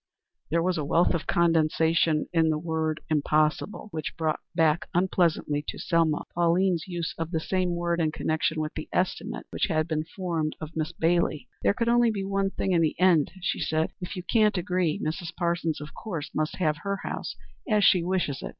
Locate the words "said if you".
13.59-14.23